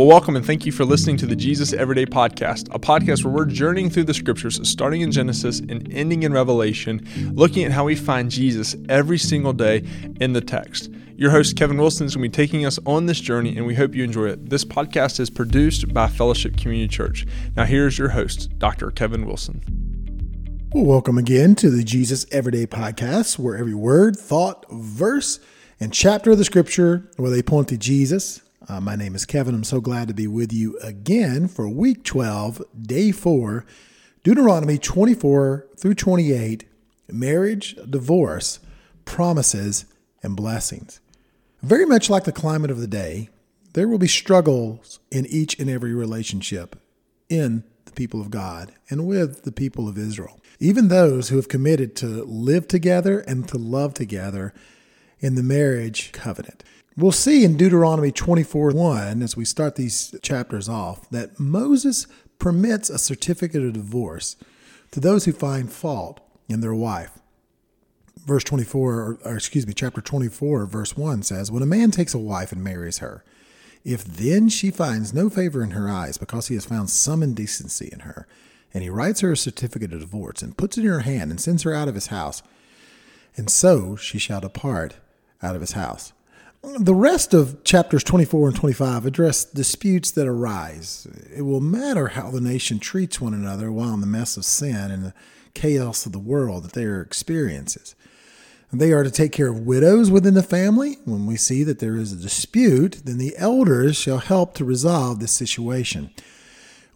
[0.00, 3.34] Well, welcome and thank you for listening to the Jesus Everyday Podcast, a podcast where
[3.34, 7.84] we're journeying through the scriptures, starting in Genesis and ending in Revelation, looking at how
[7.84, 9.84] we find Jesus every single day
[10.18, 10.90] in the text.
[11.16, 13.74] Your host, Kevin Wilson, is going to be taking us on this journey, and we
[13.74, 14.48] hope you enjoy it.
[14.48, 17.26] This podcast is produced by Fellowship Community Church.
[17.54, 18.90] Now, here's your host, Dr.
[18.90, 19.60] Kevin Wilson.
[20.72, 25.40] Welcome again to the Jesus Everyday Podcast, where every word, thought, verse,
[25.78, 28.40] and chapter of the scripture, where they point to Jesus,
[28.70, 29.54] uh, my name is Kevin.
[29.54, 33.66] I'm so glad to be with you again for week 12, day 4,
[34.22, 36.64] Deuteronomy 24 through 28,
[37.08, 38.60] marriage, divorce,
[39.04, 39.86] promises,
[40.22, 41.00] and blessings.
[41.62, 43.28] Very much like the climate of the day,
[43.72, 46.76] there will be struggles in each and every relationship
[47.28, 50.38] in the people of God and with the people of Israel.
[50.60, 54.54] Even those who have committed to live together and to love together
[55.18, 56.62] in the marriage covenant.
[56.96, 62.06] We'll see in Deuteronomy 24 1, as we start these chapters off, that Moses
[62.38, 64.36] permits a certificate of divorce
[64.90, 67.18] to those who find fault in their wife.
[68.26, 72.12] Verse 24, or, or excuse me, chapter 24, verse 1 says, When a man takes
[72.12, 73.24] a wife and marries her,
[73.84, 77.88] if then she finds no favor in her eyes because he has found some indecency
[77.92, 78.26] in her,
[78.74, 81.40] and he writes her a certificate of divorce and puts it in her hand and
[81.40, 82.42] sends her out of his house,
[83.36, 84.96] and so she shall depart
[85.42, 86.12] out of his house.
[86.62, 91.06] The rest of chapters 24 and 25 address disputes that arise.
[91.34, 94.90] It will matter how the nation treats one another while in the mess of sin
[94.90, 95.14] and the
[95.54, 97.94] chaos of the world that they are experiences.
[98.72, 100.98] They are to take care of widows within the family.
[101.06, 105.18] When we see that there is a dispute, then the elders shall help to resolve
[105.18, 106.10] this situation.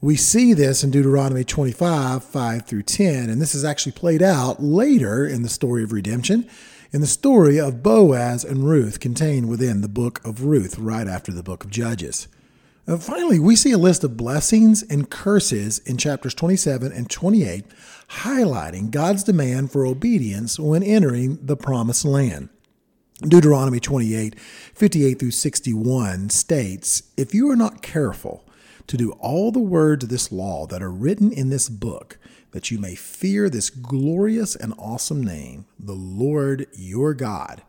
[0.00, 4.62] We see this in Deuteronomy 25, 5 through 10, and this is actually played out
[4.62, 6.48] later in the story of redemption
[6.94, 11.32] in the story of Boaz and Ruth contained within the book of Ruth, right after
[11.32, 12.28] the book of Judges.
[12.86, 17.64] And finally, we see a list of blessings and curses in chapters 27 and 28,
[18.10, 22.48] highlighting God's demand for obedience when entering the promised land.
[23.22, 28.44] Deuteronomy 28, 58 through 61 states, If you are not careful
[28.86, 32.18] to do all the words of this law that are written in this book,
[32.54, 37.62] that you may fear this glorious and awesome name, the Lord your God.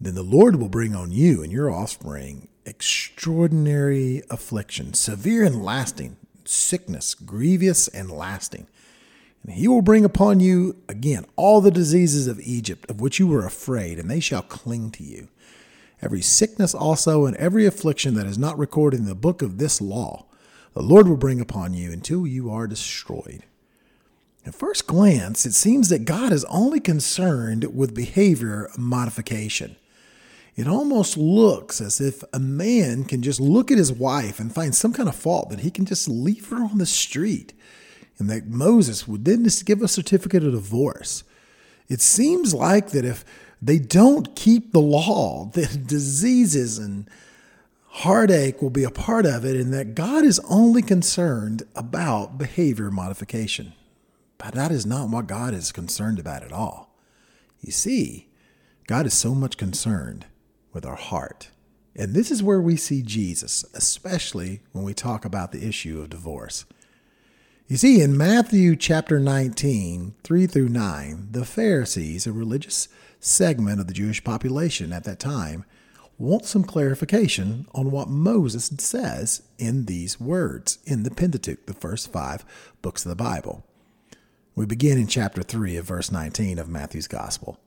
[0.00, 6.16] Then the Lord will bring on you and your offspring extraordinary affliction, severe and lasting,
[6.44, 8.66] sickness, grievous and lasting.
[9.44, 13.28] And he will bring upon you again all the diseases of Egypt, of which you
[13.28, 15.28] were afraid, and they shall cling to you.
[16.02, 19.80] Every sickness also and every affliction that is not recorded in the book of this
[19.80, 20.26] law,
[20.74, 23.44] the Lord will bring upon you until you are destroyed.
[24.48, 29.76] At first glance, it seems that God is only concerned with behavior modification.
[30.56, 34.74] It almost looks as if a man can just look at his wife and find
[34.74, 37.52] some kind of fault that he can just leave her on the street,
[38.18, 41.24] and that Moses would then just give a certificate of divorce.
[41.90, 43.26] It seems like that if
[43.60, 47.06] they don't keep the law, that diseases and
[47.84, 52.90] heartache will be a part of it, and that God is only concerned about behavior
[52.90, 53.74] modification.
[54.38, 56.96] But that is not what God is concerned about at all.
[57.60, 58.28] You see,
[58.86, 60.26] God is so much concerned
[60.72, 61.50] with our heart.
[61.96, 66.10] And this is where we see Jesus, especially when we talk about the issue of
[66.10, 66.64] divorce.
[67.66, 72.88] You see, in Matthew chapter 19, 3 through 9, the Pharisees, a religious
[73.20, 75.64] segment of the Jewish population at that time,
[76.16, 82.12] want some clarification on what Moses says in these words in the Pentateuch, the first
[82.12, 82.44] five
[82.80, 83.64] books of the Bible.
[84.58, 87.60] We begin in chapter 3 of verse 19 of Matthew's Gospel.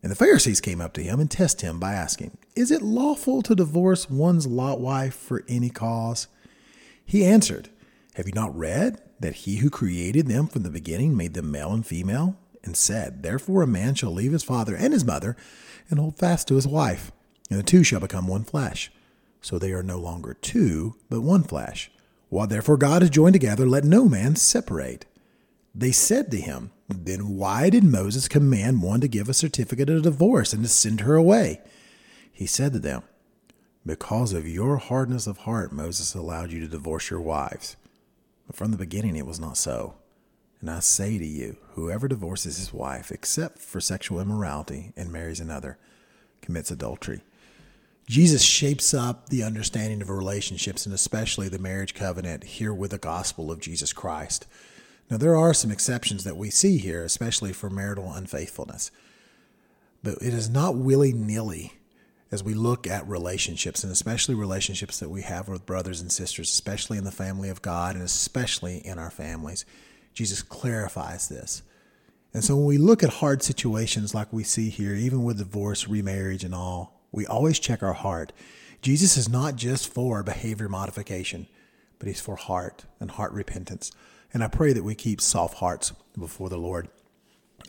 [0.00, 3.42] And the Pharisees came up to him and tested him by asking, Is it lawful
[3.42, 6.28] to divorce one's lot wife for any cause?
[7.04, 7.70] He answered,
[8.14, 11.72] Have you not read that he who created them from the beginning made them male
[11.72, 12.36] and female?
[12.62, 15.36] And said, Therefore a man shall leave his father and his mother
[15.90, 17.10] and hold fast to his wife,
[17.50, 18.92] and the two shall become one flesh.
[19.40, 21.90] So they are no longer two, but one flesh.
[22.28, 25.06] What therefore God has joined together, let no man separate.
[25.78, 30.02] They said to him, Then why did Moses command one to give a certificate of
[30.02, 31.60] divorce and to send her away?
[32.32, 33.02] He said to them,
[33.84, 37.76] Because of your hardness of heart, Moses allowed you to divorce your wives.
[38.46, 39.96] But from the beginning it was not so.
[40.62, 45.40] And I say to you, whoever divorces his wife, except for sexual immorality, and marries
[45.40, 45.76] another,
[46.40, 47.20] commits adultery.
[48.08, 52.98] Jesus shapes up the understanding of relationships and especially the marriage covenant here with the
[52.98, 54.46] gospel of Jesus Christ.
[55.08, 58.90] Now, there are some exceptions that we see here, especially for marital unfaithfulness,
[60.02, 61.74] but it is not willy nilly
[62.32, 66.50] as we look at relationships, and especially relationships that we have with brothers and sisters,
[66.50, 69.64] especially in the family of God and especially in our families.
[70.12, 71.62] Jesus clarifies this.
[72.34, 75.88] And so when we look at hard situations like we see here, even with divorce,
[75.88, 78.32] remarriage, and all, we always check our heart.
[78.82, 81.46] Jesus is not just for behavior modification,
[81.98, 83.92] but he's for heart and heart repentance.
[84.36, 86.90] And I pray that we keep soft hearts before the Lord.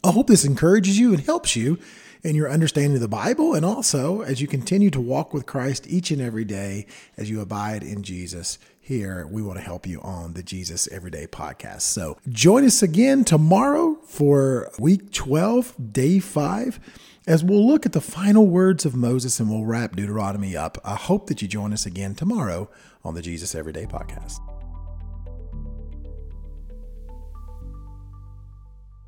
[0.04, 1.80] I hope this encourages you and helps you
[2.24, 5.88] in your understanding of the Bible, and also as you continue to walk with Christ
[5.88, 6.86] each and every day
[7.16, 8.60] as you abide in Jesus.
[8.82, 11.84] Here, we want to help you on the Jesus Everyday podcast.
[11.84, 16.82] So join us again tomorrow for week 12, day five,
[17.26, 20.78] as we'll look at the final words of Moses and we'll wrap Deuteronomy up.
[20.84, 22.70] I hope that you join us again tomorrow
[23.06, 24.42] on the Jesus Everyday podcast.